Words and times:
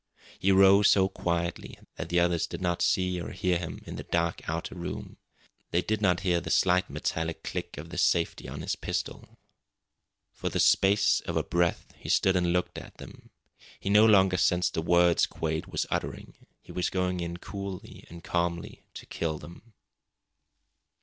He 0.39 0.51
rose 0.51 0.89
so 0.89 1.07
quietly 1.07 1.77
that 1.95 2.09
the 2.09 2.19
others 2.19 2.47
did 2.47 2.59
not 2.59 2.81
see 2.81 3.21
or 3.21 3.29
hear 3.29 3.59
him 3.59 3.83
in 3.85 3.97
the 3.97 4.03
dark 4.03 4.41
outer 4.49 4.73
room. 4.73 5.17
They 5.69 5.83
did 5.83 6.01
not 6.01 6.21
hear 6.21 6.41
the 6.41 6.49
slight 6.49 6.89
metallic 6.89 7.43
click 7.43 7.77
of 7.77 7.89
the 7.91 7.99
safety 7.99 8.49
on 8.49 8.61
his 8.63 8.75
pistol. 8.75 9.37
For 10.31 10.49
the 10.49 10.59
space 10.59 11.19
of 11.19 11.37
a 11.37 11.43
breath 11.43 11.93
he 11.99 12.09
stood 12.09 12.35
and 12.35 12.51
looked 12.51 12.79
at 12.79 12.97
them. 12.97 13.29
He 13.79 13.91
no 13.91 14.07
longer 14.07 14.37
sensed 14.37 14.73
the 14.73 14.81
words 14.81 15.27
Quade 15.27 15.67
was 15.67 15.85
uttering. 15.91 16.33
He 16.63 16.71
was 16.71 16.89
going 16.89 17.19
in 17.19 17.37
coolly 17.37 18.03
and 18.09 18.23
calmly 18.23 18.81
to 18.95 19.05
kill 19.05 19.37
them. 19.37 19.73